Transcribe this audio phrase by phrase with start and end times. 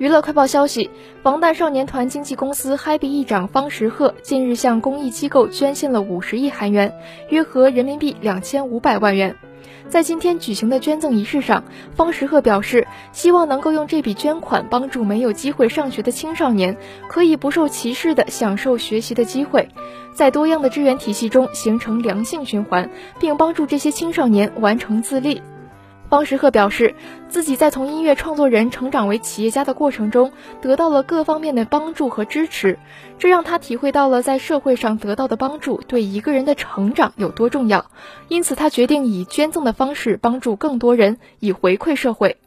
[0.00, 0.88] 娱乐快报消息：
[1.22, 6.94] 防弹少年团经纪公司 Happy 议长方时赫近日向公益机构捐献了五十亿韩元，
[7.28, 9.36] 约合人民币两千五百万元。
[9.90, 19.68] 在今天举行的捐赠仪式上，方时赫表示，希望能够用这笔捐款帮助没有机会上学的青少年，可以不受歧视的享受学习的机会，
[20.14, 22.88] 在多样的支援体系中形成良性循环，
[23.18, 25.42] 并帮助这些青少年完成自立。
[26.10, 26.96] 方时赫表示，
[27.28, 32.80] 自己在从音乐创作人成长为企业家的过程中，得到了各方面的帮助和支持，
[33.16, 37.86] 这让他体会到了在社会上得到的帮助对一个人的成长有多重要。
[38.26, 42.38] 因此，他决定以捐赠的方式帮助更多人，以回馈社会。